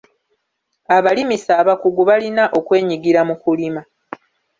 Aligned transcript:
Abalimisa 0.95 1.51
abakugu 1.61 2.01
balina 2.09 2.43
okwenyigira 2.59 3.21
mu 3.29 3.35
kulima. 3.41 3.81